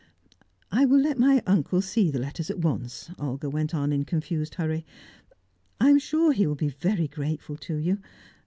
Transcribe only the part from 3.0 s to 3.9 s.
Olga went